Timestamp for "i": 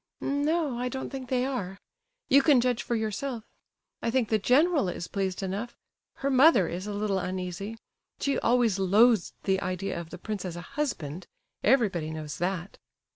0.79-0.89, 4.01-4.09